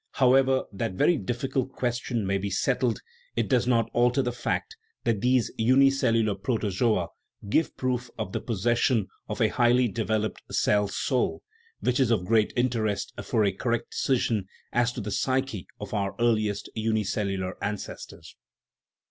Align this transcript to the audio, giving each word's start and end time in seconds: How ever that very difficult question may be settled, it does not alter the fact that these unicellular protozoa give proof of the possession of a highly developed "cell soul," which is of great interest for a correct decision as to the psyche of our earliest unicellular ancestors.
How 0.13 0.33
ever 0.33 0.63
that 0.73 0.93
very 0.93 1.15
difficult 1.15 1.73
question 1.73 2.25
may 2.25 2.39
be 2.39 2.49
settled, 2.49 3.01
it 3.35 3.47
does 3.47 3.67
not 3.67 3.87
alter 3.93 4.23
the 4.23 4.31
fact 4.31 4.75
that 5.03 5.21
these 5.21 5.51
unicellular 5.59 6.33
protozoa 6.33 7.09
give 7.47 7.77
proof 7.77 8.09
of 8.17 8.31
the 8.31 8.41
possession 8.41 9.09
of 9.29 9.39
a 9.39 9.49
highly 9.49 9.87
developed 9.87 10.41
"cell 10.49 10.87
soul," 10.87 11.43
which 11.81 11.99
is 11.99 12.09
of 12.09 12.25
great 12.25 12.51
interest 12.55 13.13
for 13.21 13.45
a 13.45 13.51
correct 13.51 13.91
decision 13.91 14.47
as 14.73 14.91
to 14.93 15.01
the 15.01 15.11
psyche 15.11 15.67
of 15.79 15.93
our 15.93 16.15
earliest 16.19 16.67
unicellular 16.73 17.55
ancestors. 17.63 18.35